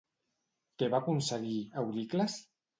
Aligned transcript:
Què 0.79 0.89
va 0.95 1.03
aconseguir, 1.05 1.61
Euricles? 1.85 2.43